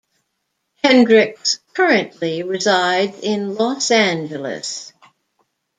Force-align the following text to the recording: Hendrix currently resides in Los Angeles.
Hendrix 0.83 1.59
currently 1.75 2.41
resides 2.41 3.19
in 3.19 3.53
Los 3.53 3.91
Angeles. 3.91 4.93